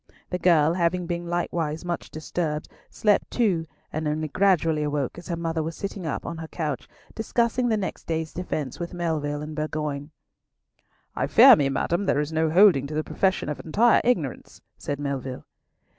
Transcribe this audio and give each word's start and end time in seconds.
The 0.31 0.39
girl, 0.39 0.73
having 0.73 1.05
been 1.05 1.27
likewise 1.29 1.85
much 1.85 2.09
disturbed, 2.09 2.67
slept 2.89 3.29
too, 3.29 3.67
and 3.93 4.07
only 4.07 4.29
gradually 4.29 4.81
awoke 4.81 5.19
as 5.19 5.27
her 5.27 5.35
mother 5.35 5.61
was 5.61 5.75
sitting 5.75 6.07
up 6.07 6.25
on 6.25 6.37
her 6.39 6.47
couch 6.47 6.87
discussing 7.13 7.69
the 7.69 7.77
next 7.77 8.05
day's 8.07 8.33
defence 8.33 8.79
with 8.79 8.95
Melville 8.95 9.43
and 9.43 9.55
Bourgoin. 9.55 10.09
"I 11.15 11.27
fear 11.27 11.55
me, 11.55 11.69
madam, 11.69 12.07
there 12.07 12.19
is 12.19 12.33
no 12.33 12.49
holding 12.49 12.87
to 12.87 12.95
the 12.95 13.03
profession 13.03 13.47
of 13.47 13.59
entire 13.63 14.01
ignorance," 14.03 14.59
said 14.75 14.99
Melville. 14.99 15.45